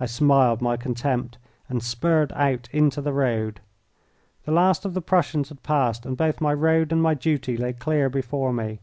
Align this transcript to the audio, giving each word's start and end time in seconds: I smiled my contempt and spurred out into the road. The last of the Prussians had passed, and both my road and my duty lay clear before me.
I 0.00 0.06
smiled 0.06 0.60
my 0.60 0.76
contempt 0.76 1.38
and 1.68 1.80
spurred 1.80 2.32
out 2.32 2.68
into 2.72 3.00
the 3.00 3.12
road. 3.12 3.60
The 4.42 4.50
last 4.50 4.84
of 4.84 4.94
the 4.94 5.00
Prussians 5.00 5.48
had 5.48 5.62
passed, 5.62 6.04
and 6.04 6.16
both 6.16 6.40
my 6.40 6.52
road 6.54 6.90
and 6.90 7.00
my 7.00 7.14
duty 7.14 7.56
lay 7.56 7.72
clear 7.72 8.10
before 8.10 8.52
me. 8.52 8.80